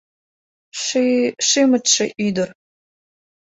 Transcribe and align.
Ши-шимытше 0.83 2.05
ӱдыр 2.25 2.49